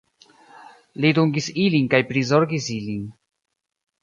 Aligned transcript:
Li 1.05 1.11
dungis 1.17 1.49
ilin 1.67 1.85
kaj 1.93 2.01
prizorgis 2.13 2.71
ilin. 2.79 3.05